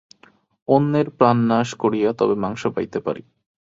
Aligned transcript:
অন্যের 0.67 1.07
প্রাণনাশ 1.17 1.69
করিয়া 1.81 2.09
তবে 2.19 2.35
মাংস 2.43 2.61
পাইতে 2.75 2.99
পারি। 3.05 3.21